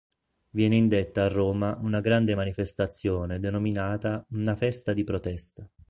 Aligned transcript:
Viene 0.49 0.77
indetta 0.77 1.25
a 1.25 1.27
Roma 1.27 1.77
una 1.79 1.99
grande 2.01 2.33
manifestazione 2.33 3.39
denominata 3.39 4.25
"Una 4.29 4.55
festa 4.55 4.93
di 4.93 5.03
protesta". 5.03 5.69